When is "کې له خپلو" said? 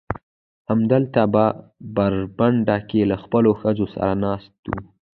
2.89-3.49